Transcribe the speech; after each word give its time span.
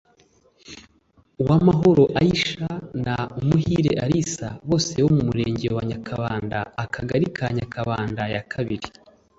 Uwamahoro 1.41 2.03
Aisha 2.21 2.69
na 3.05 3.15
Umuhire 3.39 3.91
Alice 4.05 4.47
bose 4.69 4.91
bo 5.03 5.09
mu 5.15 5.21
murenge 5.27 5.67
wa 5.75 5.83
Nyakabanda 5.89 6.57
akagari 6.83 7.25
ka 7.37 7.45
Nyakabanda 7.57 8.23
ya 8.35 8.41
kabiri 8.53 8.87